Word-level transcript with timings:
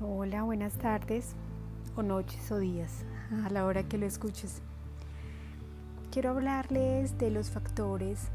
Hola, 0.00 0.42
buenas 0.42 0.74
tardes 0.74 1.34
o 1.96 2.02
noches 2.02 2.50
o 2.52 2.58
días 2.58 3.04
a 3.44 3.50
la 3.50 3.64
hora 3.64 3.82
que 3.84 3.98
lo 3.98 4.06
escuches. 4.06 4.60
Quiero 6.10 6.30
hablarles 6.30 7.16
de 7.18 7.30
los 7.30 7.50
factores, 7.50 8.28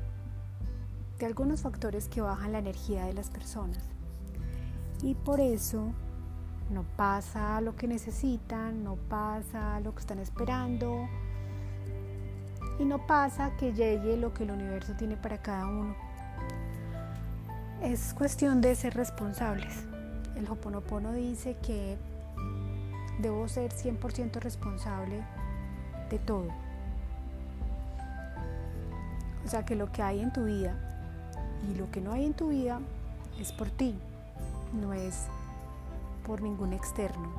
de 1.20 1.26
algunos 1.26 1.62
factores 1.62 2.08
que 2.08 2.22
bajan 2.22 2.51
la 2.54 2.60
energía 2.60 3.06
de 3.06 3.13
las 3.13 3.29
personas. 3.29 3.83
Y 5.03 5.13
por 5.13 5.39
eso 5.39 5.92
no 6.71 6.83
pasa 6.96 7.62
lo 7.62 7.76
que 7.76 7.87
necesitan, 7.87 8.83
no 8.83 8.96
pasa 8.96 9.79
lo 9.81 9.94
que 9.94 10.01
están 10.01 10.19
esperando 10.19 11.08
y 12.79 12.85
no 12.85 13.05
pasa 13.05 13.55
que 13.58 13.74
llegue 13.74 14.17
lo 14.17 14.33
que 14.33 14.44
el 14.44 14.51
universo 14.51 14.94
tiene 14.97 15.15
para 15.17 15.42
cada 15.42 15.67
uno. 15.67 15.96
Es 17.81 18.16
cuestión 18.16 18.59
de 18.59 18.76
ser 18.76 18.95
responsables. 18.95 19.85
El 20.35 20.49
Hoponopono 20.49 21.13
dice 21.13 21.55
que 21.62 21.95
debo 23.20 23.48
ser 23.48 23.72
100% 23.72 24.40
responsable 24.40 25.23
de 26.09 26.18
todo. 26.18 26.48
O 29.45 29.48
sea 29.48 29.63
que 29.63 29.76
lo 29.76 29.91
que 29.91 30.02
hay 30.02 30.21
en 30.21 30.34
tu 30.34 30.45
vida 30.45 30.76
y 31.70 31.76
lo 31.76 31.90
que 31.91 32.02
no 32.02 32.13
hay 32.13 32.26
en 32.26 32.34
tu 32.34 32.49
vida 32.49 32.82
es 33.40 33.52
por 33.52 33.70
ti, 33.70 33.96
no 34.73 34.94
es 34.94 35.27
por 36.26 36.41
ningún 36.41 36.73
externo, 36.73 37.30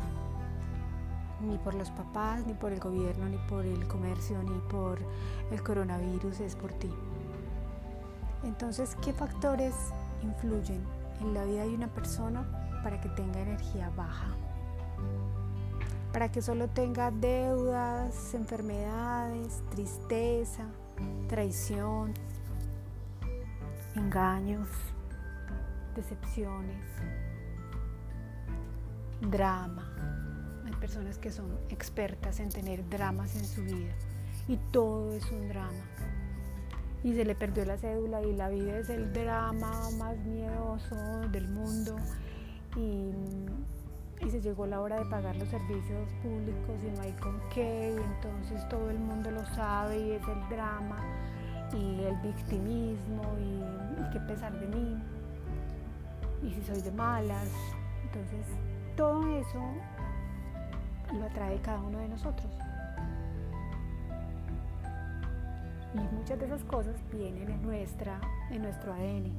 ni 1.46 1.58
por 1.58 1.74
los 1.74 1.90
papás, 1.90 2.46
ni 2.46 2.54
por 2.54 2.72
el 2.72 2.78
gobierno, 2.78 3.28
ni 3.28 3.38
por 3.48 3.66
el 3.66 3.86
comercio, 3.88 4.40
ni 4.42 4.58
por 4.70 5.00
el 5.50 5.62
coronavirus, 5.64 6.40
es 6.40 6.54
por 6.54 6.72
ti. 6.72 6.90
Entonces, 8.44 8.96
¿qué 9.02 9.12
factores 9.12 9.74
influyen 10.22 10.82
en 11.20 11.34
la 11.34 11.44
vida 11.44 11.64
de 11.64 11.74
una 11.74 11.88
persona 11.88 12.44
para 12.82 13.00
que 13.00 13.08
tenga 13.10 13.40
energía 13.40 13.90
baja? 13.96 14.34
Para 16.12 16.30
que 16.30 16.42
solo 16.42 16.68
tenga 16.68 17.10
deudas, 17.10 18.34
enfermedades, 18.34 19.62
tristeza, 19.70 20.64
traición, 21.28 22.14
engaños, 23.94 24.68
decepciones, 25.94 26.84
drama. 29.20 29.92
Hay 30.64 30.72
personas 30.74 31.18
que 31.18 31.30
son 31.30 31.58
expertas 31.68 32.40
en 32.40 32.50
tener 32.50 32.88
dramas 32.88 33.36
en 33.36 33.44
su 33.44 33.62
vida 33.62 33.94
y 34.46 34.56
todo 34.72 35.12
es 35.12 35.30
un 35.30 35.48
drama. 35.48 35.84
Y 37.04 37.14
se 37.14 37.24
le 37.24 37.34
perdió 37.34 37.64
la 37.64 37.76
cédula 37.76 38.22
y 38.22 38.34
la 38.34 38.48
vida 38.48 38.78
es 38.78 38.90
el 38.90 39.12
drama 39.12 39.90
más 39.98 40.16
miedoso 40.18 40.96
del 41.30 41.48
mundo. 41.48 41.96
Y, 42.76 43.12
y 44.24 44.30
se 44.30 44.40
llegó 44.40 44.66
la 44.66 44.80
hora 44.80 44.98
de 44.98 45.04
pagar 45.06 45.36
los 45.36 45.48
servicios 45.48 46.12
públicos 46.22 46.82
y 46.84 46.96
no 46.96 47.02
hay 47.02 47.12
con 47.12 47.40
qué. 47.54 47.94
Y 47.96 48.02
entonces 48.02 48.68
todo 48.68 48.90
el 48.90 48.98
mundo 48.98 49.30
lo 49.30 49.44
sabe 49.46 49.98
y 49.98 50.10
es 50.12 50.22
el 50.26 50.48
drama 50.48 50.98
y 51.72 52.04
el 52.04 52.16
victimismo 52.16 53.22
y, 53.38 54.02
y 54.02 54.10
qué 54.12 54.20
pesar 54.20 54.58
de 54.58 54.66
mí. 54.66 55.02
Y 56.42 56.52
si 56.52 56.62
soy 56.62 56.80
de 56.82 56.92
malas. 56.92 57.48
Entonces 58.04 58.46
todo 58.96 59.38
eso 59.38 59.62
lo 61.12 61.24
atrae 61.24 61.60
cada 61.60 61.80
uno 61.80 61.98
de 61.98 62.08
nosotros. 62.08 62.50
Y 65.94 66.14
muchas 66.14 66.38
de 66.38 66.46
esas 66.46 66.64
cosas 66.64 66.96
vienen 67.10 67.50
en, 67.50 67.62
nuestra, 67.62 68.20
en 68.50 68.62
nuestro 68.62 68.92
ADN. 68.92 69.32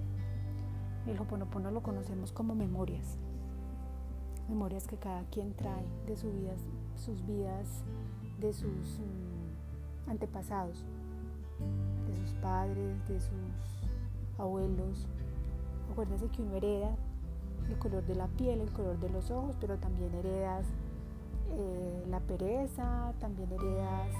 El 1.08 1.20
Hoponopono 1.20 1.72
lo 1.72 1.82
conocemos 1.82 2.32
como 2.32 2.56
memorias. 2.56 3.18
Memorias 4.48 4.88
que 4.88 4.98
cada 4.98 5.24
quien 5.26 5.54
trae 5.54 5.86
de 6.08 6.16
sus 6.16 6.34
vidas, 6.34 6.60
sus 6.96 7.26
vidas 7.26 7.84
de 8.40 8.52
sus 8.52 9.00
mm, 9.00 10.10
antepasados, 10.10 10.86
de 12.08 12.16
sus 12.16 12.34
padres, 12.36 13.08
de 13.08 13.20
sus 13.20 13.90
abuelos. 14.40 15.08
Acuérdense 15.92 16.30
que 16.30 16.42
uno 16.42 16.56
hereda 16.56 16.96
el 17.70 17.78
color 17.78 18.04
de 18.06 18.16
la 18.16 18.28
piel, 18.28 18.62
el 18.62 18.72
color 18.72 19.00
de 19.00 19.10
los 19.10 19.30
ojos, 19.30 19.56
pero 19.62 19.78
también 19.78 20.14
heredas 20.16 20.66
eh, 21.52 22.06
la 22.10 22.20
pereza, 22.20 23.14
también 23.20 23.52
heredas 23.52 24.16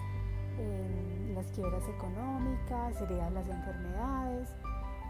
las 1.34 1.46
quiebras 1.52 1.88
económicas, 1.88 3.02
heredas 3.02 3.32
las 3.32 3.48
enfermedades. 3.48 4.50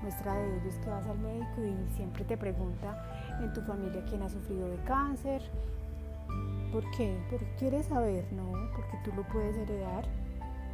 Muestra 0.01 0.33
de 0.35 0.57
ello 0.57 0.69
es 0.69 0.77
que 0.77 0.89
vas 0.89 1.05
al 1.07 1.19
médico 1.19 1.61
y 1.61 1.95
siempre 1.95 2.23
te 2.23 2.37
pregunta 2.37 3.03
en 3.41 3.51
tu 3.53 3.61
familia 3.61 4.05
quién 4.07 4.21
ha 4.21 4.29
sufrido 4.29 4.69
de 4.69 4.77
cáncer. 4.83 5.41
¿Por 6.71 6.89
qué? 6.91 7.19
Porque 7.29 7.47
quieres 7.57 7.87
saber, 7.87 8.31
¿no? 8.31 8.51
Porque 8.75 8.97
tú 9.03 9.11
lo 9.15 9.23
puedes 9.23 9.57
heredar, 9.57 10.05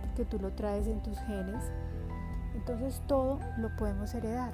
porque 0.01 0.25
tú 0.25 0.39
lo 0.39 0.51
traes 0.51 0.87
en 0.87 1.01
tus 1.01 1.17
genes. 1.21 1.71
Entonces 2.53 3.01
todo 3.07 3.39
lo 3.57 3.73
podemos 3.77 4.13
heredar. 4.13 4.53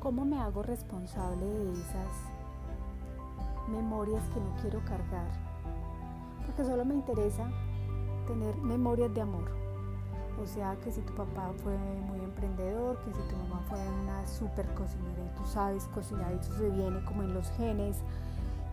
¿Cómo 0.00 0.24
me 0.24 0.38
hago 0.38 0.62
responsable 0.62 1.46
de 1.46 1.72
esas 1.72 2.08
memorias 3.68 4.22
que 4.34 4.40
no 4.40 4.54
quiero 4.60 4.80
cargar? 4.80 5.30
Porque 6.44 6.64
solo 6.64 6.84
me 6.84 6.94
interesa 6.94 7.48
tener 8.26 8.56
memorias 8.58 9.12
de 9.14 9.20
amor. 9.20 9.50
O 10.42 10.46
sea, 10.46 10.76
que 10.76 10.90
si 10.90 11.00
tu 11.02 11.14
papá 11.14 11.52
fue 11.62 11.76
muy 11.76 12.20
emprendedor, 12.20 12.98
que 12.98 13.12
si 13.12 13.20
tu 13.28 13.36
mamá 13.36 13.62
fue 13.68 13.78
una 14.02 14.26
super 14.26 14.66
cocinera 14.74 15.24
y 15.24 15.38
tú 15.38 15.46
sabes 15.46 15.84
cocinar 15.94 16.32
eso 16.32 16.52
se 16.54 16.70
viene 16.70 17.04
como 17.04 17.22
en 17.22 17.34
los 17.34 17.48
genes. 17.52 18.02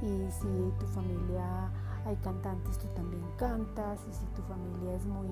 Y 0.01 0.31
si 0.31 0.73
tu 0.79 0.87
familia 0.87 1.69
hay 2.05 2.15
cantantes, 2.17 2.79
tú 2.79 2.87
también 2.95 3.23
cantas. 3.37 3.99
Y 4.09 4.13
si 4.13 4.25
tu 4.35 4.41
familia 4.43 4.95
es 4.95 5.05
muy 5.05 5.29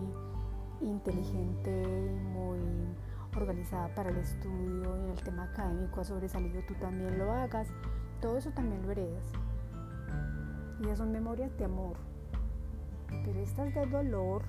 inteligente, 0.82 2.16
muy 2.32 2.60
organizada 3.36 3.94
para 3.96 4.10
el 4.10 4.18
estudio 4.18 4.96
en 4.96 5.10
el 5.10 5.22
tema 5.24 5.44
académico 5.44 6.02
ha 6.02 6.04
sobresalido, 6.04 6.62
tú 6.68 6.76
también 6.76 7.18
lo 7.18 7.32
hagas. 7.32 7.68
Todo 8.22 8.38
eso 8.38 8.52
también 8.52 8.84
lo 8.84 8.92
heredas. 8.92 9.26
Y 10.80 10.84
esas 10.86 11.00
son 11.00 11.12
memorias 11.12 11.56
de 11.58 11.66
amor. 11.66 12.09
Pero 13.10 13.40
estas 13.40 13.74
de 13.74 13.86
dolor, 13.86 14.44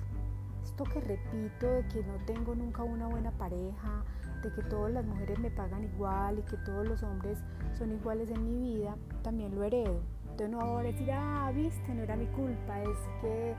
esto 0.63 0.83
que 0.83 1.01
repito 1.01 1.67
de 1.67 1.87
que 1.87 2.03
no 2.03 2.13
tengo 2.25 2.55
nunca 2.55 2.83
una 2.83 3.07
buena 3.07 3.31
pareja, 3.31 4.03
de 4.43 4.51
que 4.53 4.63
todas 4.63 4.91
las 4.91 5.05
mujeres 5.05 5.39
me 5.39 5.51
pagan 5.51 5.83
igual 5.83 6.39
y 6.39 6.41
que 6.43 6.57
todos 6.57 6.87
los 6.87 7.03
hombres 7.03 7.37
son 7.77 7.91
iguales 7.91 8.29
en 8.31 8.43
mi 8.43 8.73
vida, 8.73 8.95
también 9.23 9.55
lo 9.55 9.63
heredo. 9.63 10.01
Entonces 10.23 10.49
no 10.49 10.65
voy 10.65 10.81
a 10.81 10.91
decir, 10.91 11.11
ah, 11.11 11.51
viste, 11.53 11.93
no 11.93 12.03
era 12.03 12.15
mi 12.15 12.25
culpa, 12.27 12.81
es 12.81 12.97
que 13.21 13.55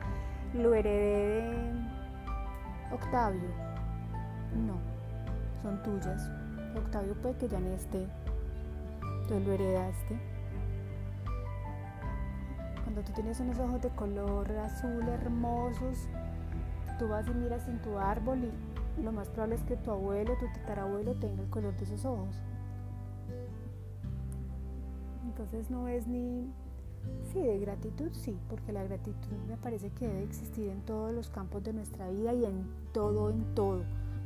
lo 0.54 0.74
heredé 0.74 1.50
de 1.50 2.94
Octavio. 2.94 3.48
No, 4.66 4.76
son 5.62 5.82
tuyas. 5.82 6.30
Octavio 6.76 7.14
puede 7.14 7.36
que 7.36 7.48
ya 7.48 7.60
ni 7.60 7.72
esté. 7.74 8.06
Tú 9.28 9.38
lo 9.40 9.52
heredaste. 9.52 10.31
Cuando 12.92 13.10
tú 13.10 13.14
tienes 13.14 13.40
unos 13.40 13.58
ojos 13.58 13.80
de 13.80 13.88
color 13.88 14.52
azul 14.52 15.08
hermosos, 15.08 16.08
tú 16.98 17.08
vas 17.08 17.26
y 17.26 17.30
miras 17.30 17.66
en 17.66 17.80
tu 17.80 17.96
árbol 17.96 18.40
y 18.44 19.02
lo 19.02 19.12
más 19.12 19.30
probable 19.30 19.54
es 19.54 19.62
que 19.62 19.78
tu 19.78 19.92
abuelo, 19.92 20.36
tu 20.38 20.44
tatarabuelo 20.48 21.14
tenga 21.14 21.40
el 21.42 21.48
color 21.48 21.74
de 21.74 21.84
esos 21.84 22.04
ojos. 22.04 22.36
Entonces 25.24 25.70
no 25.70 25.88
es 25.88 26.06
ni... 26.06 26.52
Sí, 27.32 27.40
de 27.40 27.60
gratitud 27.60 28.10
sí, 28.12 28.38
porque 28.50 28.72
la 28.72 28.84
gratitud 28.84 29.38
me 29.48 29.56
parece 29.56 29.88
que 29.88 30.06
debe 30.06 30.24
existir 30.24 30.68
en 30.68 30.82
todos 30.82 31.14
los 31.14 31.30
campos 31.30 31.64
de 31.64 31.72
nuestra 31.72 32.10
vida 32.10 32.34
y 32.34 32.44
en 32.44 32.66
todo, 32.92 33.30
en 33.30 33.54
todo. 33.54 33.84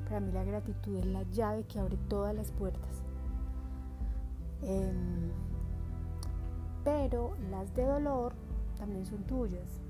Para 0.09 0.19
mí 0.19 0.33
la 0.33 0.43
gratitud 0.43 0.97
es 0.97 1.07
la 1.07 1.23
llave 1.31 1.63
que 1.69 1.79
abre 1.79 1.97
todas 2.09 2.35
las 2.35 2.51
puertas. 2.51 3.05
Em, 4.63 5.31
pero 6.83 7.37
las 7.49 7.73
de 7.73 7.85
dolor 7.85 8.35
también 8.79 9.05
son 9.07 9.23
tuyas. 9.25 9.81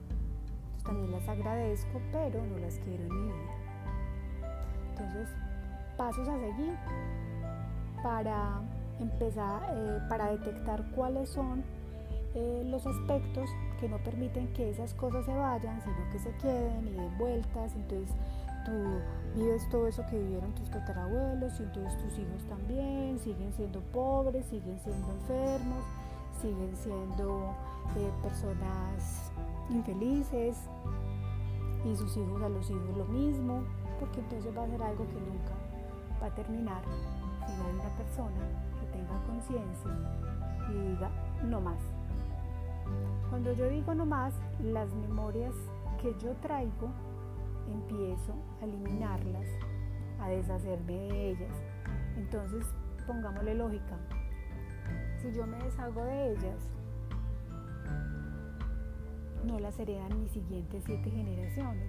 Entonces 0.65 0.85
también 0.85 1.13
las 1.13 1.29
agradezco, 1.29 2.01
pero 2.13 2.45
no 2.45 2.59
las 2.59 2.79
quiero 2.81 3.05
en 3.05 3.15
mi 3.15 3.33
vida. 3.33 3.53
Entonces, 4.91 5.29
pasos 5.97 6.29
a 6.29 6.39
seguir 6.39 6.75
para 8.03 8.61
empezar, 9.01 9.63
eh, 9.71 10.01
para 10.09 10.31
detectar 10.31 10.85
cuáles 10.95 11.29
son 11.29 11.65
eh, 12.35 12.63
los 12.67 12.87
aspectos 12.87 13.51
que 13.81 13.89
no 13.89 13.99
permiten 13.99 14.53
que 14.53 14.71
esas 14.71 14.95
cosas 14.95 15.25
se 15.25 15.35
vayan, 15.35 15.81
sino 15.83 15.97
que 16.13 16.19
se 16.19 16.31
queden 16.37 16.89
y 16.89 16.93
den 16.93 17.19
vueltas. 17.19 17.75
Entonces, 17.75 18.15
tú 18.65 18.73
vives 19.35 19.69
todo 19.71 19.87
eso 19.87 20.05
que 20.11 20.19
vivieron 20.19 20.53
tus 20.55 20.71
tatarabuelos 20.71 21.59
y 21.61 21.63
entonces 21.63 21.97
tus 21.99 22.19
hijos 22.19 22.43
también 22.49 23.19
siguen 23.19 23.53
siendo 23.55 23.81
pobres, 23.81 24.47
siguen 24.47 24.79
siendo 24.81 25.13
enfermos, 25.13 25.85
siguen 26.41 26.75
siendo 26.77 27.55
eh, 27.97 28.11
personas 28.23 29.33
infelices 29.71 30.57
y 31.85 31.97
sus 31.97 32.17
hijos 32.17 32.43
a 32.43 32.49
los 32.49 32.71
hijos 32.71 32.97
lo 32.97 33.05
mismo, 33.07 33.63
porque 34.01 34.21
entonces 34.21 34.57
va 34.57 34.65
a 34.65 34.69
ser 34.69 34.83
algo 34.83 35.07
que 35.07 35.15
nunca 35.15 35.53
va 36.23 36.27
a 36.27 36.35
terminar 36.35 36.83
si 37.47 37.57
no 37.57 37.67
hay 37.67 37.75
una 37.75 37.97
persona 37.97 38.41
que 38.81 38.87
tenga 38.87 39.23
conciencia 39.27 39.91
y 40.71 40.89
diga 40.91 41.11
no 41.45 41.61
más. 41.61 41.81
Cuando 43.31 43.53
yo 43.53 43.69
digo 43.69 43.95
no 43.95 44.07
más, 44.07 44.35
las 44.63 44.93
memorias 44.95 45.55
que 46.01 46.15
yo 46.19 46.33
traigo 46.43 46.91
empiezo 47.69 48.35
a 48.61 48.65
eliminarlas, 48.65 49.47
a 50.21 50.29
deshacerme 50.29 50.93
de 50.93 51.31
ellas. 51.31 51.63
Entonces, 52.17 52.67
pongámosle 53.07 53.55
lógica. 53.55 53.99
Si 55.27 55.33
yo 55.33 55.45
me 55.45 55.59
deshago 55.59 56.05
de 56.05 56.33
ellas, 56.35 56.61
no 59.45 59.59
las 59.59 59.77
heredan 59.77 60.21
mis 60.21 60.31
siguientes 60.31 60.85
siete 60.87 61.11
generaciones, 61.11 61.89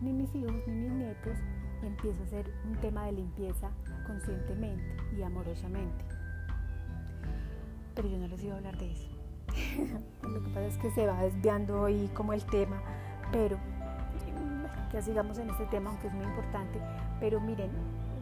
ni 0.00 0.14
mis 0.14 0.34
hijos 0.34 0.54
ni 0.66 0.72
mis 0.74 0.92
nietos, 0.92 1.36
empiezo 1.82 2.22
a 2.22 2.24
hacer 2.24 2.50
un 2.64 2.74
tema 2.76 3.04
de 3.04 3.12
limpieza 3.12 3.68
conscientemente 4.06 4.96
y 5.14 5.22
amorosamente. 5.22 6.06
Pero 7.94 8.08
yo 8.08 8.16
no 8.16 8.28
les 8.28 8.42
iba 8.42 8.54
a 8.54 8.56
hablar 8.56 8.78
de 8.78 8.92
eso. 8.92 9.10
Lo 10.22 10.42
que 10.42 10.48
pasa 10.48 10.66
es 10.66 10.78
que 10.78 10.90
se 10.92 11.06
va 11.06 11.20
desviando 11.22 11.82
hoy 11.82 12.08
como 12.14 12.32
el 12.32 12.46
tema, 12.46 12.80
pero 13.30 13.58
ya 14.90 15.02
sigamos 15.02 15.36
en 15.36 15.50
este 15.50 15.66
tema, 15.66 15.90
aunque 15.90 16.06
es 16.06 16.14
muy 16.14 16.24
importante. 16.24 16.80
Pero 17.20 17.42
miren, 17.42 17.70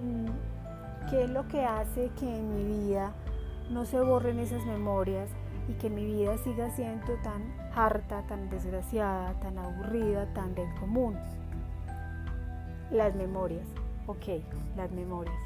mm, 0.02 1.10
¿qué 1.10 1.24
es 1.24 1.30
lo 1.30 1.46
que 1.46 1.64
hace 1.64 2.10
que 2.18 2.26
en 2.26 2.56
mi 2.56 2.64
vida 2.64 3.14
no 3.70 3.84
se 3.84 4.00
borren 4.00 4.38
esas 4.38 4.64
memorias 4.66 5.30
y 5.68 5.74
que 5.74 5.90
mi 5.90 6.04
vida 6.04 6.36
siga 6.38 6.70
siendo 6.70 7.14
tan 7.22 7.42
harta, 7.74 8.22
tan 8.26 8.50
desgraciada, 8.50 9.38
tan 9.40 9.58
aburrida, 9.58 10.32
tan 10.34 10.54
del 10.54 10.72
común? 10.80 11.16
Las 12.90 13.14
memorias, 13.14 13.66
ok, 14.06 14.42
las 14.76 14.90
memorias. 14.92 15.36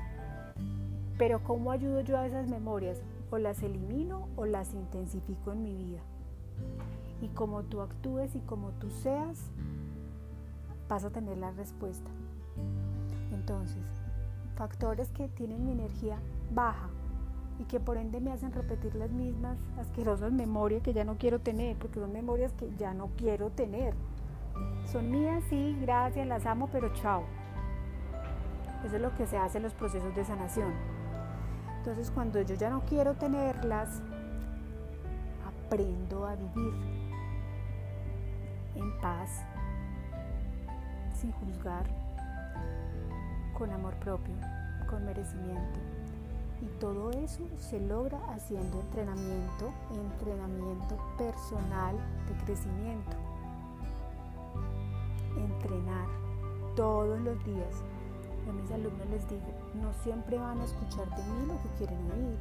Pero 1.19 1.43
¿cómo 1.45 1.71
ayudo 1.71 2.01
yo 2.01 2.19
a 2.19 2.27
esas 2.27 2.49
memorias? 2.49 3.01
O 3.31 3.39
las 3.39 3.63
elimino 3.63 4.29
o 4.37 4.47
las 4.47 4.75
intensifico 4.75 5.53
en 5.53 5.63
mi 5.63 5.75
vida. 5.75 6.01
Y 7.21 7.29
como 7.29 7.63
tú 7.63 7.81
actúes 7.81 8.35
y 8.35 8.41
como 8.41 8.71
tú 8.73 8.91
seas, 8.91 9.51
vas 10.89 11.05
a 11.05 11.11
tener 11.11 11.39
la 11.39 11.51
respuesta. 11.53 12.11
Entonces, 13.33 13.85
factores 14.57 15.11
que 15.11 15.29
tienen 15.29 15.65
mi 15.65 15.73
energía 15.73 16.19
baja 16.51 16.89
y 17.59 17.65
que 17.65 17.81
por 17.81 17.97
ende 17.97 18.21
me 18.21 18.33
hacen 18.33 18.53
repetir 18.53 18.95
las 18.95 19.11
mismas 19.11 19.59
asquerosas 19.79 20.33
memorias 20.33 20.83
que 20.83 20.93
ya 20.93 21.05
no 21.05 21.17
quiero 21.17 21.41
tener, 21.41 21.77
porque 21.77 22.01
son 22.01 22.13
memorias 22.13 22.53
que 22.53 22.71
ya 22.77 22.95
no 22.95 23.11
quiero 23.17 23.51
tener. 23.51 23.95
Son 24.87 25.11
mías, 25.11 25.43
sí, 25.49 25.77
gracias, 25.81 26.27
las 26.27 26.47
amo, 26.47 26.69
pero 26.71 26.93
chao. 26.95 27.25
Eso 28.85 28.97
es 28.97 29.03
lo 29.03 29.15
que 29.17 29.27
se 29.27 29.37
hace 29.37 29.59
en 29.59 29.65
los 29.65 29.75
procesos 29.75 30.15
de 30.15 30.25
sanación. 30.25 30.73
Entonces 31.79 32.11
cuando 32.11 32.41
yo 32.43 32.55
ya 32.55 32.71
no 32.71 32.83
quiero 32.83 33.15
tenerlas, 33.15 34.03
aprendo 35.67 36.27
a 36.27 36.35
vivir 36.35 36.75
en 38.75 39.01
paz, 39.01 39.45
sin 41.15 41.33
juzgar, 41.33 41.87
con 43.57 43.71
amor 43.71 43.95
propio, 43.97 44.35
con 44.89 45.05
merecimiento. 45.05 45.96
Y 46.63 46.67
todo 46.81 47.11
eso 47.11 47.45
se 47.59 47.81
logra 47.81 48.19
haciendo 48.33 48.81
entrenamiento, 48.81 49.71
entrenamiento 49.93 50.97
personal 51.19 51.97
de 52.29 52.45
crecimiento. 52.45 53.17
Entrenar 55.37 56.07
todos 56.75 57.21
los 57.21 57.45
días. 57.45 57.83
a 58.49 58.53
mis 58.53 58.71
alumnos 58.71 59.09
les 59.11 59.29
digo, 59.29 59.43
no 59.75 59.93
siempre 60.05 60.39
van 60.39 60.61
a 60.61 60.65
escuchar 60.65 61.09
de 61.17 61.23
mí 61.25 61.47
lo 61.47 61.61
que 61.63 61.69
quieren 61.79 62.11
oír. 62.13 62.39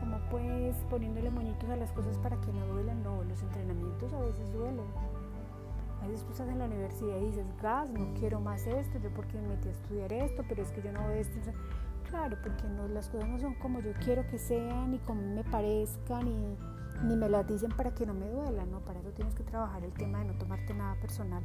Como 0.00 0.18
pues 0.30 0.76
poniéndole 0.90 1.30
moñitos 1.30 1.70
a 1.70 1.76
las 1.76 1.92
cosas 1.92 2.18
para 2.18 2.36
que 2.40 2.52
no 2.52 2.66
duelan, 2.66 3.02
no, 3.02 3.22
los 3.22 3.40
entrenamientos 3.42 4.12
a 4.12 4.20
veces 4.20 4.52
duelen 4.52 4.86
a 6.06 6.08
veces 6.08 6.24
tú 6.24 6.32
estás 6.32 6.48
en 6.48 6.58
la 6.58 6.66
universidad 6.66 7.16
y 7.18 7.26
dices, 7.26 7.46
gas, 7.60 7.90
no 7.90 8.14
quiero 8.18 8.40
más 8.40 8.66
esto, 8.66 8.98
yo 9.02 9.10
porque 9.10 9.38
me 9.38 9.48
metí 9.48 9.68
a 9.68 9.72
estudiar 9.72 10.12
esto, 10.12 10.44
pero 10.48 10.62
es 10.62 10.70
que 10.70 10.82
yo 10.82 10.92
no 10.92 11.00
veo 11.08 11.16
esto. 11.16 11.38
Claro, 12.08 12.36
porque 12.42 12.68
no, 12.68 12.86
las 12.88 13.08
cosas 13.08 13.28
no 13.28 13.38
son 13.38 13.54
como 13.54 13.80
yo 13.80 13.92
quiero 14.04 14.26
que 14.26 14.38
sean, 14.38 14.92
ni 14.92 14.98
como 14.98 15.22
me 15.22 15.42
parezcan, 15.44 16.24
ni, 16.24 16.56
ni 17.02 17.16
me 17.16 17.28
las 17.28 17.46
dicen 17.46 17.70
para 17.72 17.92
que 17.94 18.06
no 18.06 18.14
me 18.14 18.28
duela, 18.28 18.64
¿no? 18.64 18.80
Para 18.80 19.00
eso 19.00 19.10
tienes 19.10 19.34
que 19.34 19.42
trabajar 19.42 19.84
el 19.84 19.92
tema 19.92 20.20
de 20.20 20.26
no 20.26 20.34
tomarte 20.34 20.72
nada 20.72 20.94
personal, 21.00 21.42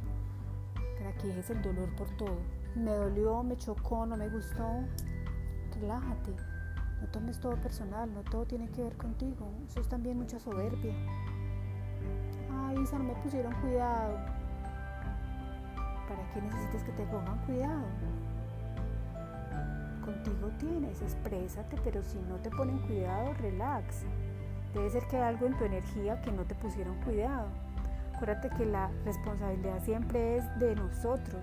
para 0.98 1.12
que 1.14 1.28
dejes 1.28 1.50
el 1.50 1.62
dolor 1.62 1.94
por 1.96 2.08
todo. 2.16 2.38
Me 2.76 2.92
dolió, 2.92 3.42
me 3.42 3.56
chocó, 3.56 4.06
no 4.06 4.16
me 4.16 4.28
gustó, 4.28 4.84
relájate, 5.80 6.36
no 7.00 7.08
tomes 7.08 7.40
todo 7.40 7.56
personal, 7.60 8.12
no 8.14 8.22
todo 8.22 8.46
tiene 8.46 8.70
que 8.70 8.84
ver 8.84 8.96
contigo, 8.96 9.50
eso 9.66 9.80
es 9.80 9.88
también 9.88 10.16
mucha 10.16 10.38
soberbia. 10.38 10.94
Ay, 12.50 12.80
Isa, 12.80 12.98
no 12.98 13.04
me 13.04 13.14
pusieron 13.14 13.52
cuidado 13.60 14.42
¿Para 16.08 16.30
qué 16.32 16.42
necesitas 16.42 16.82
que 16.82 16.92
te 16.92 17.06
pongan 17.06 17.38
cuidado? 17.46 17.84
Contigo 20.04 20.50
tienes, 20.58 21.00
exprésate, 21.02 21.76
pero 21.84 22.02
si 22.02 22.18
no 22.28 22.36
te 22.36 22.50
ponen 22.50 22.78
cuidado, 22.80 23.34
relax. 23.34 24.04
Debe 24.74 24.90
ser 24.90 25.06
que 25.06 25.16
hay 25.16 25.22
algo 25.22 25.46
en 25.46 25.56
tu 25.56 25.64
energía 25.64 26.20
que 26.22 26.32
no 26.32 26.44
te 26.44 26.54
pusieron 26.54 27.00
cuidado. 27.02 27.48
Acuérdate 28.14 28.50
que 28.50 28.66
la 28.66 28.90
responsabilidad 29.04 29.82
siempre 29.84 30.36
es 30.36 30.58
de 30.58 30.74
nosotros, 30.74 31.42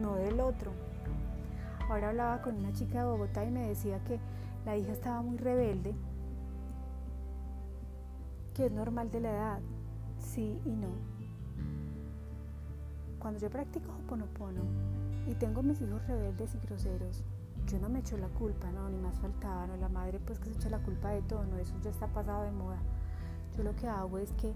no 0.00 0.14
del 0.16 0.40
otro. 0.40 0.72
Ahora 1.88 2.10
hablaba 2.10 2.42
con 2.42 2.56
una 2.56 2.72
chica 2.72 3.00
de 3.00 3.10
Bogotá 3.10 3.44
y 3.44 3.50
me 3.50 3.68
decía 3.68 4.02
que 4.04 4.18
la 4.64 4.76
hija 4.76 4.92
estaba 4.92 5.22
muy 5.22 5.38
rebelde, 5.38 5.94
que 8.54 8.66
es 8.66 8.72
normal 8.72 9.10
de 9.10 9.20
la 9.20 9.30
edad, 9.30 9.60
sí 10.18 10.60
y 10.64 10.70
no 10.70 11.16
cuando 13.26 13.40
yo 13.40 13.50
practico 13.50 13.90
Hoponopono 13.90 14.60
y 15.26 15.34
tengo 15.34 15.60
mis 15.60 15.80
hijos 15.80 16.06
rebeldes 16.06 16.54
y 16.54 16.64
groseros, 16.64 17.24
yo 17.66 17.80
no 17.80 17.88
me 17.88 17.98
echo 17.98 18.16
la 18.16 18.28
culpa, 18.28 18.70
no, 18.70 18.88
ni 18.88 18.96
más 18.98 19.18
faltaba, 19.18 19.66
no, 19.66 19.76
la 19.76 19.88
madre 19.88 20.20
pues 20.24 20.38
que 20.38 20.50
se 20.50 20.54
echa 20.54 20.70
la 20.70 20.78
culpa 20.78 21.10
de 21.10 21.22
todo, 21.22 21.44
no, 21.44 21.56
eso 21.56 21.74
ya 21.82 21.90
está 21.90 22.06
pasado 22.06 22.44
de 22.44 22.52
moda. 22.52 22.78
Yo 23.56 23.64
lo 23.64 23.74
que 23.74 23.88
hago 23.88 24.18
es 24.18 24.30
que 24.32 24.52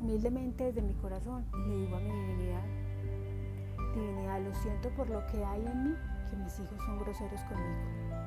humildemente 0.00 0.64
desde 0.64 0.82
mi 0.82 0.94
corazón 0.94 1.44
le 1.66 1.76
digo 1.76 1.96
a 1.96 2.00
mi 2.00 2.10
divinidad, 2.10 2.62
divinidad, 3.94 4.40
lo 4.40 4.54
siento 4.54 4.88
por 4.90 5.08
lo 5.10 5.26
que 5.26 5.44
hay 5.44 5.66
en 5.66 5.84
mí, 5.84 5.94
que 6.30 6.36
mis 6.36 6.58
hijos 6.58 6.78
son 6.84 6.98
groseros 7.00 7.40
conmigo. 7.42 8.24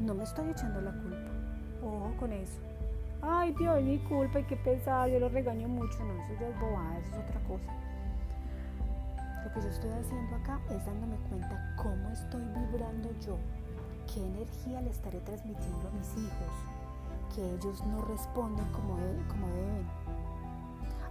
No 0.00 0.14
me 0.14 0.24
estoy 0.24 0.50
echando 0.50 0.80
la 0.80 0.92
culpa, 0.92 1.30
ojo 1.84 2.14
con 2.18 2.32
eso. 2.32 2.58
Ay 3.22 3.54
Dios, 3.54 3.80
mi 3.82 3.98
culpa 3.98 4.40
y 4.40 4.44
qué 4.44 4.56
pesado, 4.56 5.06
yo 5.08 5.20
lo 5.20 5.28
regaño 5.28 5.68
mucho, 5.68 6.04
no, 6.04 6.14
eso 6.24 6.34
ya 6.40 6.48
es 6.48 6.60
bobada, 6.60 6.98
eso 6.98 7.12
es 7.14 7.18
otra 7.18 7.40
cosa. 7.44 7.85
Que 9.56 9.62
yo 9.62 9.68
estoy 9.68 9.90
haciendo 9.90 10.36
acá 10.36 10.60
es 10.68 10.84
dándome 10.84 11.16
cuenta 11.30 11.74
cómo 11.76 12.10
estoy 12.10 12.44
vibrando 12.44 13.08
yo, 13.24 13.38
qué 14.04 14.20
energía 14.20 14.82
le 14.82 14.90
estaré 14.90 15.18
transmitiendo 15.20 15.88
a 15.88 15.92
mis 15.92 16.12
hijos, 16.12 16.52
que 17.34 17.54
ellos 17.54 17.82
no 17.86 18.04
responden 18.04 18.66
como, 18.72 18.98
como 19.28 19.46
deben. 19.56 19.86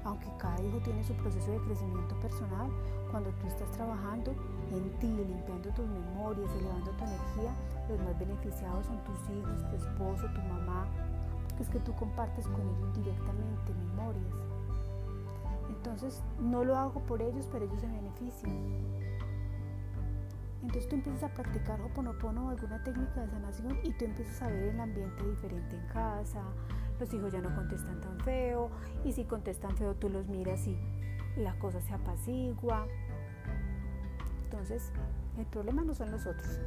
Aunque 0.04 0.28
cada 0.38 0.62
hijo 0.62 0.78
tiene 0.84 1.04
su 1.04 1.16
proceso 1.16 1.50
de 1.54 1.58
crecimiento 1.62 2.14
personal, 2.20 2.70
cuando 3.10 3.32
tú 3.32 3.48
estás 3.48 3.72
trabajando 3.72 4.30
en 4.70 4.92
ti, 5.00 5.08
limpiando 5.08 5.72
tus 5.72 5.88
memorias, 5.88 6.52
elevando 6.60 6.92
tu 6.92 7.04
energía, 7.04 7.52
los 7.90 7.98
más 7.98 8.20
beneficiados 8.20 8.86
son 8.86 9.04
tus 9.06 9.28
hijos, 9.28 9.70
tu 9.72 9.75
esposo, 9.75 10.28
tu 10.36 10.42
mamá, 10.54 10.86
porque 11.48 11.64
es 11.64 11.70
que 11.70 11.80
tú 11.80 11.96
compartes 11.96 12.46
con 12.46 12.62
ellos 12.62 12.94
directamente 12.94 13.74
memorias. 13.74 14.55
Entonces 15.86 16.24
no 16.39 16.63
lo 16.63 16.75
hago 16.75 17.00
por 17.06 17.22
ellos, 17.22 17.48
pero 17.51 17.65
ellos 17.65 17.80
se 17.80 17.86
benefician. 17.86 18.51
Entonces 20.63 20.89
tú 20.89 20.96
empiezas 20.96 21.30
a 21.30 21.34
practicar 21.36 21.80
Hoponopono 21.80 22.48
o 22.48 22.50
alguna 22.50 22.84
técnica 22.84 23.22
de 23.22 23.27
sanación 23.30 23.77
y 23.84 23.92
tú 23.92 24.06
empiezas 24.06 24.42
a 24.42 24.48
ver 24.48 24.63
el 24.63 24.80
ambiente 24.80 25.24
diferente 25.24 25.75
en 25.75 25.86
casa, 25.89 26.42
los 27.00 27.13
hijos 27.13 27.32
ya 27.32 27.39
no 27.39 27.54
contestan 27.54 28.01
tan 28.01 28.20
feo 28.22 28.72
y 29.04 29.12
si 29.12 29.25
contestan 29.25 29.77
feo 29.77 29.94
tú 29.94 30.10
los 30.10 30.27
miras 30.27 30.65
y 30.65 30.75
la 31.38 31.54
cosa 31.60 31.80
se 31.82 31.94
apacigua. 31.94 32.88
Entonces 34.46 34.92
el 35.38 35.46
problema 35.46 35.84
no 35.84 35.94
son 35.94 36.10
los 36.10 36.25
otros, 36.25 36.62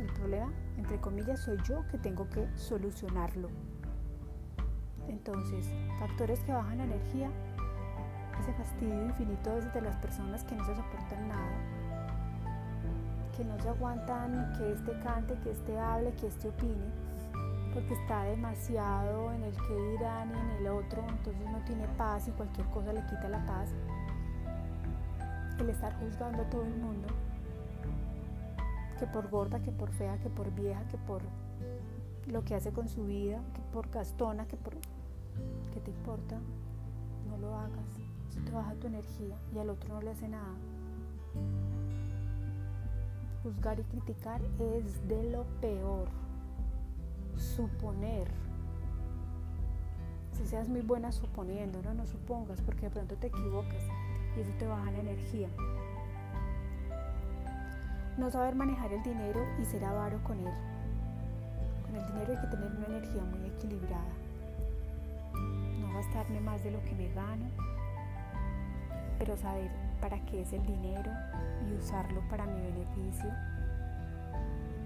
el 0.00 0.12
problema 0.14 0.52
entre 0.78 1.00
comillas 1.00 1.38
soy 1.38 1.58
yo 1.62 1.86
que 1.92 1.98
tengo 1.98 2.28
que 2.28 2.48
solucionarlo. 2.56 3.50
Entonces, 5.06 5.70
factores 5.98 6.40
que 6.40 6.52
bajan 6.52 6.78
la 6.78 6.84
energía 6.84 7.30
ese 8.40 8.52
fastidio 8.54 9.04
infinito 9.04 9.60
de 9.60 9.80
las 9.80 9.96
personas 9.96 10.44
que 10.44 10.54
no 10.54 10.64
se 10.64 10.74
soportan 10.74 11.28
nada, 11.28 11.56
que 13.36 13.44
no 13.44 13.58
se 13.60 13.68
aguantan 13.68 14.52
que 14.56 14.72
este 14.72 14.98
cante, 15.00 15.34
que 15.40 15.50
este 15.50 15.78
hable, 15.78 16.12
que 16.14 16.26
este 16.26 16.48
opine, 16.48 16.86
porque 17.72 17.94
está 17.94 18.24
demasiado 18.24 19.32
en 19.32 19.42
el 19.42 19.56
que 19.56 19.74
dirán 19.90 20.30
y 20.30 20.38
en 20.38 20.50
el 20.50 20.66
otro, 20.68 21.04
entonces 21.08 21.50
no 21.50 21.58
tiene 21.64 21.86
paz 21.96 22.28
y 22.28 22.30
cualquier 22.32 22.66
cosa 22.68 22.92
le 22.92 23.04
quita 23.06 23.28
la 23.28 23.44
paz. 23.46 23.70
El 25.58 25.70
estar 25.70 25.94
juzgando 26.00 26.42
a 26.42 26.50
todo 26.50 26.64
el 26.64 26.76
mundo, 26.76 27.08
que 28.98 29.06
por 29.06 29.28
gorda, 29.28 29.60
que 29.60 29.70
por 29.70 29.90
fea, 29.90 30.18
que 30.18 30.28
por 30.28 30.50
vieja, 30.52 30.82
que 30.88 30.98
por 30.98 31.22
lo 32.26 32.44
que 32.44 32.54
hace 32.54 32.72
con 32.72 32.88
su 32.88 33.04
vida, 33.04 33.40
que 33.54 33.60
por 33.72 33.90
gastona, 33.90 34.46
que 34.46 34.56
por... 34.56 34.74
¿Qué 35.72 35.80
te 35.80 35.90
importa? 35.90 36.36
No 37.28 37.38
lo 37.38 37.56
hagas. 37.56 38.03
Te 38.44 38.50
baja 38.50 38.74
tu 38.74 38.86
energía 38.86 39.36
y 39.54 39.58
al 39.58 39.70
otro 39.70 39.94
no 39.94 40.02
le 40.02 40.10
hace 40.10 40.28
nada. 40.28 40.54
Juzgar 43.42 43.78
y 43.78 43.82
criticar 43.84 44.40
es 44.58 45.08
de 45.08 45.30
lo 45.30 45.44
peor. 45.60 46.08
Suponer. 47.36 48.28
Si 50.32 50.46
seas 50.46 50.68
muy 50.68 50.80
buena 50.80 51.12
suponiendo, 51.12 51.82
no, 51.82 51.94
no 51.94 52.06
supongas 52.06 52.60
porque 52.60 52.82
de 52.82 52.90
pronto 52.90 53.16
te 53.16 53.28
equivocas 53.28 53.82
y 54.36 54.40
eso 54.40 54.50
te 54.58 54.66
baja 54.66 54.90
la 54.90 54.98
energía. 54.98 55.48
No 58.16 58.30
saber 58.30 58.54
manejar 58.54 58.92
el 58.92 59.02
dinero 59.02 59.44
y 59.60 59.64
ser 59.64 59.84
avaro 59.84 60.22
con 60.24 60.38
él. 60.38 60.54
Con 61.84 61.96
el 61.96 62.06
dinero 62.06 62.32
hay 62.32 62.40
que 62.40 62.56
tener 62.56 62.70
una 62.70 62.86
energía 62.86 63.22
muy 63.24 63.46
equilibrada. 63.48 64.12
No 65.80 65.92
gastarme 65.94 66.40
más 66.40 66.62
de 66.62 66.70
lo 66.70 66.82
que 66.84 66.94
me 66.94 67.12
gano, 67.12 67.46
pero 69.18 69.36
saber 69.36 69.70
para 70.00 70.18
qué 70.26 70.42
es 70.42 70.52
el 70.52 70.64
dinero 70.66 71.10
y 71.68 71.74
usarlo 71.74 72.20
para 72.28 72.46
mi 72.46 72.60
beneficio, 72.60 73.30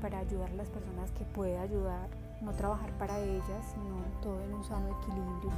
para 0.00 0.18
ayudar 0.18 0.50
a 0.50 0.54
las 0.54 0.68
personas 0.68 1.10
que 1.12 1.24
pueda 1.24 1.62
ayudar, 1.62 2.08
no 2.40 2.52
trabajar 2.52 2.90
para 2.98 3.18
ellas, 3.18 3.74
sino 3.74 3.96
todo 4.22 4.40
en 4.42 4.54
un 4.54 4.64
sano 4.64 4.88
equilibrio, 5.00 5.50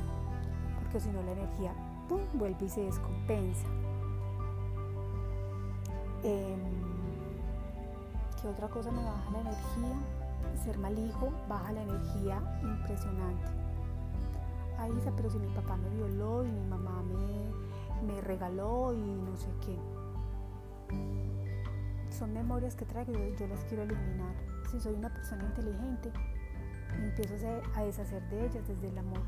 porque 0.80 1.00
si 1.00 1.10
no 1.10 1.22
la 1.22 1.32
energía 1.32 1.72
¡pum! 2.08 2.20
vuelve 2.34 2.64
y 2.64 2.68
se 2.68 2.82
descompensa. 2.82 3.66
Em, 6.22 6.80
¿Qué 8.40 8.48
otra 8.48 8.68
cosa 8.68 8.90
me 8.90 9.04
baja 9.04 9.30
la 9.32 9.40
energía? 9.40 9.96
Ser 10.64 10.78
mal 10.78 10.98
hijo 10.98 11.30
baja 11.48 11.72
la 11.72 11.82
energía 11.82 12.40
impresionante. 12.62 13.46
Ay, 14.78 14.92
Isa, 14.98 15.12
pero 15.14 15.30
si 15.30 15.38
mi 15.38 15.48
papá 15.48 15.76
me 15.76 15.90
violó 15.90 16.44
y 16.44 16.50
mi 16.50 16.66
mamá 16.66 17.02
me, 17.02 17.69
me 18.02 18.20
regaló 18.20 18.92
y 18.94 19.00
no 19.00 19.36
sé 19.36 19.48
qué. 19.60 19.78
Son 22.10 22.32
memorias 22.32 22.74
que 22.74 22.84
traigo 22.84 23.12
y 23.12 23.36
yo 23.36 23.46
las 23.46 23.64
quiero 23.64 23.82
eliminar. 23.84 24.34
Si 24.70 24.80
soy 24.80 24.94
una 24.94 25.12
persona 25.12 25.44
inteligente, 25.44 26.12
empiezo 26.96 27.34
a 27.74 27.82
deshacer 27.82 28.22
de 28.28 28.46
ellas 28.46 28.66
desde 28.66 28.88
el 28.88 28.98
amor. 28.98 29.22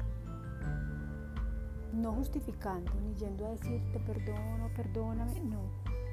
No 1.93 2.13
justificando, 2.13 2.93
ni 3.03 3.15
yendo 3.15 3.47
a 3.47 3.51
decir 3.51 3.83
te 3.93 4.01
perdono, 4.01 4.69
perdóname, 4.75 5.41
no, 5.41 5.61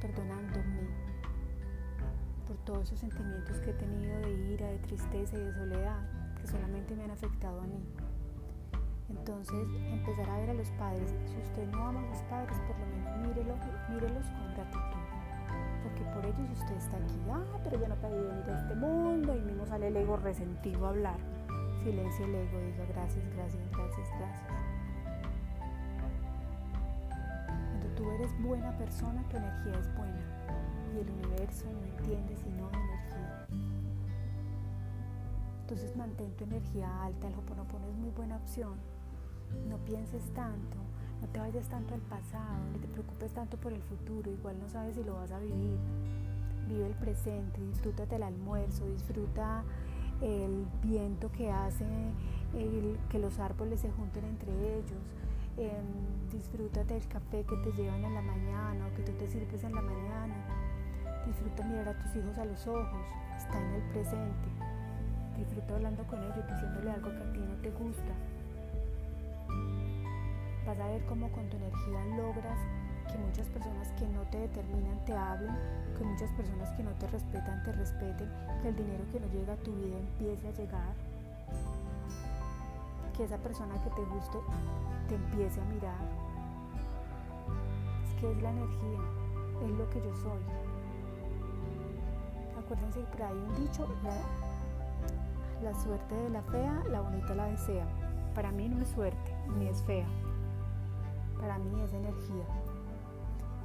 perdonándome 0.01 1.10
por 2.50 2.58
todos 2.66 2.88
esos 2.88 3.00
sentimientos 3.00 3.60
que 3.60 3.70
he 3.70 3.74
tenido 3.74 4.20
de 4.22 4.32
ira, 4.32 4.68
de 4.68 4.80
tristeza 4.80 5.38
y 5.38 5.42
de 5.42 5.54
soledad 5.54 6.00
que 6.42 6.48
solamente 6.48 6.96
me 6.96 7.04
han 7.04 7.12
afectado 7.12 7.62
a 7.62 7.68
mí. 7.68 7.80
Entonces, 9.10 9.68
empezar 9.92 10.30
a 10.30 10.38
ver 10.38 10.50
a 10.51 10.54
los 10.54 10.70
padres. 10.72 11.13
Si 11.25 11.38
usted 11.38 11.68
no 11.72 11.88
ama 11.88 12.00
a 12.00 12.10
los 12.10 12.22
padres, 12.24 12.58
por 12.68 12.80
lo 12.80 12.86
menos 12.88 13.28
mírelo, 13.28 13.56
mírelos 13.89 14.25
con 14.25 14.54
gratitud. 14.54 15.00
Porque 15.84 16.04
por 16.13 16.25
ellos 16.25 16.60
usted 16.60 16.75
está 16.75 16.98
aquí. 16.98 17.20
Ah, 17.32 17.60
pero 17.63 17.80
yo 17.80 17.88
no 17.88 17.96
pedí 17.96 18.22
venir 18.22 18.50
a 18.50 18.60
este 18.60 18.75
mundo. 18.75 19.36
Y 19.36 19.42
mismo 19.42 19.66
sale 19.66 19.88
el 19.88 19.98
ego 19.98 20.18
resentido 20.18 20.86
a 20.86 20.89
hablar. 20.89 21.18
Silencio 21.84 22.25
el 22.25 22.36
ego, 22.36 22.60
diga 22.60 22.86
gracias, 22.94 23.24
gracias, 23.36 23.63
gracias, 23.72 24.08
gracias. 24.20 24.48
Cuando 27.48 27.88
tú 27.96 28.12
eres 28.12 28.42
buena 28.42 28.78
persona, 28.78 29.24
tu 29.30 29.38
energía 29.38 29.80
es 29.80 29.96
buena 29.96 30.39
y 30.94 31.00
el 31.00 31.10
universo 31.10 31.66
no 31.72 31.86
entiende 31.86 32.36
sino 32.36 32.70
energía. 32.70 33.48
Entonces 35.62 35.96
mantén 35.96 36.36
tu 36.36 36.44
energía 36.46 37.04
alta, 37.04 37.28
el 37.28 37.36
Hoponopono 37.36 37.88
es 37.88 37.96
muy 37.96 38.10
buena 38.12 38.38
opción. 38.38 38.74
No 39.68 39.77
pienses 39.86 40.24
tanto, 40.34 40.77
no 41.22 41.27
te 41.27 41.39
vayas 41.39 41.68
tanto 41.68 41.94
al 41.94 42.01
pasado, 42.01 42.60
ni 42.74 42.79
te 42.79 42.88
preocupes 42.88 43.32
tanto 43.34 43.58
por 43.58 43.74
el 43.74 43.82
futuro, 43.82 44.32
igual 44.32 44.60
no 44.60 44.70
sabes 44.70 44.96
si 44.96 45.03
lo 45.03 45.15
vas 45.15 45.32
a 45.32 45.39
vivir. 45.39 45.77
Vive 46.68 46.88
el 46.88 46.94
presente, 46.94 47.62
disfrútate 47.62 48.15
el 48.15 48.24
almuerzo, 48.24 48.86
disfruta 48.88 49.63
el 50.22 50.65
viento 50.84 51.32
que 51.32 51.50
hace 51.51 51.86
que 53.10 53.20
los 53.20 53.39
árboles 53.39 53.79
se 53.82 53.91
junten 53.91 54.25
entre 54.25 54.51
ellos. 54.77 55.15
Eh, 55.58 55.72
disfrútate 56.32 56.96
el 56.96 57.08
café 57.08 57.44
que 57.44 57.56
te 57.58 57.72
llevan 57.74 58.03
en 58.06 58.13
la 58.13 58.22
mañana 58.22 58.88
o 58.88 58.96
que 58.96 59.03
tú 59.03 59.12
te 59.13 59.27
sirves 59.27 59.63
en 59.63 59.75
la 59.75 59.82
mañana 59.82 60.36
Disfruta 61.29 61.63
mirar 61.63 61.89
a 61.89 61.94
tus 61.94 62.15
hijos 62.15 62.38
a 62.39 62.46
los 62.46 62.65
ojos, 62.65 63.06
está 63.38 63.60
en 63.60 63.74
el 63.75 63.82
presente. 63.91 64.50
Disfruta 65.38 65.75
hablando 65.75 66.03
con 66.08 66.24
ellos, 66.24 66.48
diciéndole 66.50 66.89
algo 66.89 67.12
que 67.12 67.22
a 67.22 67.34
ti 67.34 67.39
no 67.39 67.56
te 67.62 67.70
gusta. 67.70 68.13
Vas 70.70 70.80
a 70.82 70.86
ver 70.86 71.04
cómo 71.08 71.32
con 71.32 71.50
tu 71.50 71.58
energía 71.58 72.06
logras 72.16 72.60
que 73.12 73.18
muchas 73.18 73.48
personas 73.48 73.92
que 73.94 74.06
no 74.06 74.22
te 74.30 74.38
determinan 74.38 75.04
te 75.04 75.14
hablen, 75.14 75.50
que 75.98 76.04
muchas 76.04 76.30
personas 76.34 76.70
que 76.78 76.84
no 76.84 76.92
te 76.92 77.08
respetan 77.08 77.64
te 77.64 77.72
respeten, 77.72 78.30
que 78.62 78.70
el 78.70 78.76
dinero 78.76 79.04
que 79.12 79.20
no 79.20 79.26
llega 79.30 79.54
a 79.54 79.58
tu 79.58 79.74
vida 79.74 79.98
empiece 79.98 80.48
a 80.48 80.52
llegar, 80.52 80.94
que 83.18 83.24
esa 83.24 83.38
persona 83.38 83.74
que 83.84 83.90
te 83.90 84.06
guste 84.14 84.38
te 85.08 85.16
empiece 85.16 85.60
a 85.60 85.66
mirar. 85.66 86.06
Es 88.06 88.22
que 88.22 88.32
es 88.32 88.42
la 88.44 88.52
energía, 88.52 89.00
es 89.66 89.72
lo 89.72 89.90
que 89.90 90.00
yo 90.02 90.16
soy 90.18 90.40
acuérdense 92.60 93.00
que 93.18 93.24
hay 93.24 93.34
un 93.34 93.56
dicho, 93.56 93.88
la, 95.64 95.74
suerte 95.74 96.14
de 96.14 96.30
la 96.30 96.44
fea, 96.44 96.84
la 96.92 97.02
bonita 97.02 97.34
la 97.34 97.48
desea. 97.48 97.88
Para 98.36 98.52
mí 98.52 98.70
no 98.70 98.84
es 98.84 98.90
suerte, 98.90 99.34
ni 99.58 99.68
es 99.68 99.82
fea. 99.82 100.06
Para 101.39 101.58
mí 101.58 101.81
es 101.81 101.93
energía. 101.93 102.46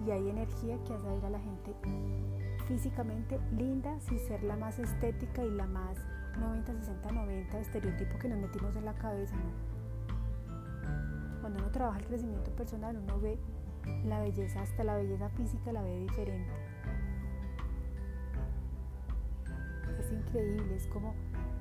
Y 0.07 0.11
hay 0.11 0.29
energía 0.29 0.79
que 0.85 0.95
hace 0.95 1.17
ir 1.17 1.25
a 1.25 1.31
la 1.31 1.39
gente 1.39 1.75
físicamente 2.67 3.39
linda 3.57 3.99
sin 4.01 4.19
ser 4.19 4.43
la 4.43 4.57
más 4.57 4.79
estética 4.79 5.45
y 5.45 5.51
la 5.51 5.67
más 5.67 5.99
90, 6.39 6.73
60, 6.73 7.13
90 7.13 7.59
estereotipo 7.59 8.19
que 8.19 8.29
nos 8.29 8.39
metimos 8.39 8.75
en 8.77 8.85
la 8.85 8.95
cabeza. 8.95 9.37
Cuando 11.41 11.61
uno 11.61 11.71
trabaja 11.71 11.99
el 11.99 12.07
crecimiento 12.07 12.51
personal, 12.53 12.97
uno 12.97 13.21
ve 13.21 13.39
la 14.07 14.21
belleza, 14.21 14.63
hasta 14.63 14.83
la 14.83 14.97
belleza 14.97 15.29
física 15.31 15.73
la 15.73 15.83
ve 15.83 16.01
diferente. 16.01 16.53
increíble, 20.15 20.77
es 20.77 20.87
como 20.89 21.15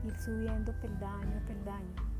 ir 0.04 0.18
subiendo 0.18 0.74
peldaño 0.82 1.38
a 1.38 1.48
peldaño. 1.48 2.13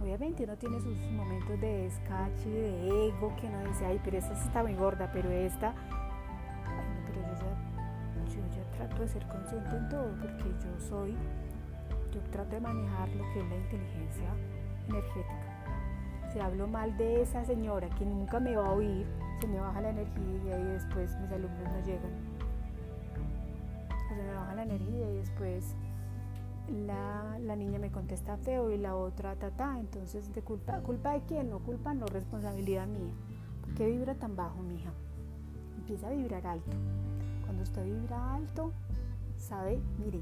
Obviamente 0.00 0.44
uno 0.44 0.56
tiene 0.56 0.80
sus 0.80 0.96
momentos 1.12 1.60
de 1.60 1.82
descache, 1.84 2.48
de 2.48 3.08
ego, 3.08 3.34
que 3.40 3.46
uno 3.46 3.66
dice, 3.68 3.86
ay, 3.86 4.00
pero 4.04 4.18
esta 4.18 4.34
está 4.34 4.62
muy 4.62 4.74
gorda, 4.74 5.10
pero 5.12 5.30
esta, 5.30 5.70
ay, 5.70 7.02
pero 7.06 7.20
yo 7.22 7.34
ya, 7.34 8.34
yo 8.34 8.40
ya 8.54 8.70
trato 8.76 9.02
de 9.02 9.08
ser 9.08 9.26
consciente 9.26 9.76
en 9.76 9.88
todo, 9.88 10.14
porque 10.20 10.44
yo 10.44 10.80
soy, 10.80 11.16
yo 12.12 12.20
trato 12.30 12.50
de 12.50 12.60
manejar 12.60 13.08
lo 13.10 13.24
que 13.32 13.40
es 13.40 13.48
la 13.48 13.56
inteligencia 13.56 14.28
energética. 14.88 16.30
Si 16.32 16.40
hablo 16.40 16.68
mal 16.68 16.96
de 16.96 17.22
esa 17.22 17.44
señora 17.44 17.88
que 17.90 18.04
nunca 18.04 18.38
me 18.38 18.54
va 18.54 18.68
a 18.68 18.72
oír, 18.72 19.06
se 19.40 19.46
me 19.46 19.60
baja 19.60 19.80
la 19.80 19.90
energía 19.90 20.36
y 20.44 20.52
ahí 20.52 20.64
después 20.64 21.16
mis 21.20 21.32
alumnos 21.32 21.72
no 21.72 21.84
llegan 21.84 22.36
se 24.08 24.22
me 24.22 24.34
baja 24.34 24.54
la 24.54 24.62
energía 24.62 25.10
y 25.10 25.16
después 25.16 25.74
la, 26.68 27.56
niña 27.56 27.78
me 27.78 27.90
contesta 27.90 28.36
feo 28.36 28.70
y 28.70 28.76
la 28.76 28.96
otra 28.96 29.34
ta, 29.34 29.78
entonces 29.78 30.32
de 30.34 30.42
culpa, 30.42 30.80
culpa 30.80 31.12
de 31.12 31.22
quién, 31.22 31.50
no 31.50 31.60
culpa, 31.60 31.94
no 31.94 32.06
responsabilidad 32.06 32.86
mía. 32.86 33.12
¿Por 33.62 33.74
qué 33.74 33.86
vibra 33.86 34.14
tan 34.14 34.36
bajo, 34.36 34.62
mija? 34.62 34.90
Empieza 35.78 36.08
a 36.08 36.10
vibrar 36.10 36.46
alto. 36.46 36.76
Cuando 37.44 37.62
usted 37.62 37.84
vibra 37.84 38.34
alto, 38.34 38.72
sabe, 39.36 39.80
mire, 40.04 40.20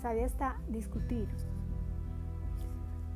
sabe 0.00 0.24
hasta 0.24 0.56
discutir. 0.68 1.28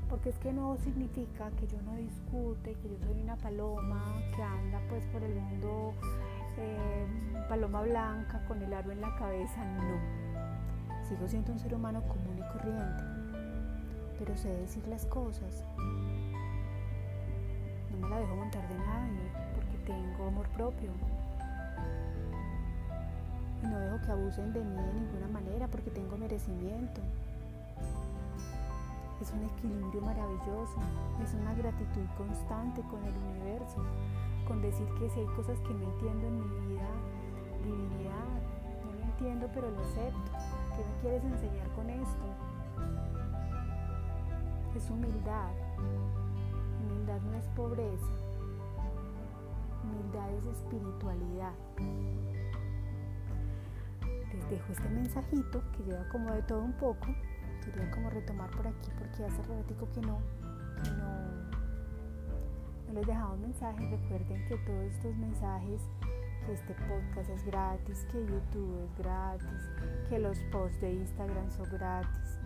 Porque 0.08 0.30
es 0.30 0.38
que 0.38 0.52
no 0.52 0.76
significa 0.78 1.50
que 1.52 1.66
yo 1.66 1.80
no 1.82 1.94
discute, 1.96 2.74
que 2.74 2.88
yo 2.88 2.98
soy 2.98 3.20
una 3.20 3.36
paloma 3.36 4.22
que 4.34 4.42
anda 4.42 4.80
pues 4.88 5.04
por 5.06 5.22
el 5.22 5.34
mundo 5.34 5.92
eh, 6.56 7.06
paloma 7.48 7.82
blanca 7.82 8.44
con 8.48 8.62
el 8.62 8.72
aro 8.72 8.90
en 8.90 9.00
la 9.00 9.14
cabeza, 9.16 9.64
no. 9.64 10.27
Sigo 11.08 11.26
siendo 11.26 11.52
un 11.52 11.58
ser 11.58 11.74
humano 11.74 12.02
común 12.02 12.36
y 12.36 12.52
corriente, 12.52 13.02
pero 14.18 14.36
sé 14.36 14.50
decir 14.50 14.86
las 14.88 15.06
cosas. 15.06 15.64
No 17.90 17.96
me 17.96 18.10
la 18.10 18.20
dejo 18.20 18.36
montar 18.36 18.68
de 18.68 18.74
nadie 18.74 19.32
porque 19.54 19.78
tengo 19.86 20.26
amor 20.26 20.46
propio. 20.50 20.92
Y 23.62 23.66
no 23.68 23.78
dejo 23.78 24.04
que 24.04 24.12
abusen 24.12 24.52
de 24.52 24.62
mí 24.62 24.76
de 24.76 24.92
ninguna 24.92 25.28
manera 25.28 25.66
porque 25.68 25.90
tengo 25.90 26.18
merecimiento. 26.18 27.00
Es 29.22 29.32
un 29.32 29.44
equilibrio 29.44 30.02
maravilloso, 30.02 30.76
es 31.24 31.32
una 31.32 31.54
gratitud 31.54 32.04
constante 32.18 32.82
con 32.82 33.02
el 33.02 33.16
universo, 33.16 33.82
con 34.46 34.60
decir 34.60 34.86
que 34.98 35.08
si 35.08 35.20
hay 35.20 35.26
cosas 35.34 35.58
que 35.60 35.72
no 35.72 35.84
entiendo 35.84 36.26
en 36.26 36.38
mi 36.38 36.68
vida, 36.68 36.88
divinidad, 37.64 38.28
no 38.84 38.92
lo 38.92 39.02
entiendo, 39.04 39.48
pero 39.54 39.70
lo 39.70 39.80
acepto. 39.80 40.57
¿Qué 40.78 40.84
me 40.84 41.00
quieres 41.00 41.24
enseñar 41.24 41.68
con 41.74 41.90
esto? 41.90 42.24
Es 44.76 44.88
humildad. 44.90 45.50
Humildad 46.80 47.20
no 47.20 47.36
es 47.36 47.48
pobreza. 47.48 48.06
Humildad 49.82 50.30
es 50.34 50.46
espiritualidad. 50.56 51.52
Les 54.32 54.50
dejo 54.50 54.70
este 54.70 54.88
mensajito 54.88 55.62
que 55.72 55.82
lleva 55.82 56.08
como 56.10 56.32
de 56.32 56.42
todo 56.42 56.62
un 56.62 56.74
poco. 56.74 57.08
Quería 57.64 57.90
como 57.90 58.10
retomar 58.10 58.48
por 58.52 58.68
aquí 58.68 58.88
porque 59.00 59.24
hace 59.24 59.42
ratico 59.42 59.88
que 59.88 60.00
que 60.00 60.06
no, 60.06 60.20
no 62.86 62.92
les 62.92 63.04
dejaba 63.04 63.32
un 63.32 63.42
mensaje. 63.42 63.90
Recuerden 63.90 64.46
que 64.46 64.56
todos 64.58 64.84
estos 64.84 65.16
mensajes 65.16 65.82
este 66.50 66.74
podcast 66.74 67.28
es 67.28 67.44
gratis, 67.44 68.06
que 68.10 68.24
YouTube 68.24 68.82
es 68.82 68.98
gratis, 68.98 69.70
que 70.08 70.18
los 70.18 70.38
posts 70.50 70.80
de 70.80 70.94
Instagram 70.94 71.50
son 71.50 71.68
gratis, 71.70 72.38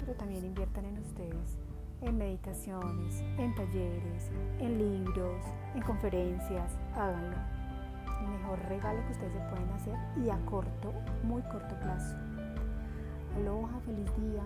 pero 0.00 0.14
también 0.14 0.44
inviertan 0.46 0.86
en 0.86 0.98
ustedes, 0.98 1.58
en 2.00 2.16
meditaciones, 2.16 3.20
en 3.38 3.54
talleres, 3.54 4.30
en 4.58 4.78
libros, 4.78 5.44
en 5.74 5.82
conferencias, 5.82 6.78
háganlo. 6.94 7.36
El 8.22 8.28
mejor 8.28 8.58
regalo 8.68 9.04
que 9.06 9.12
ustedes 9.12 9.32
se 9.34 9.40
pueden 9.40 9.68
hacer 9.70 9.96
y 10.24 10.30
a 10.30 10.38
corto, 10.46 10.92
muy 11.22 11.42
corto 11.42 11.78
plazo. 11.80 12.16
Aloha, 13.36 13.80
feliz 13.84 14.10
día, 14.16 14.42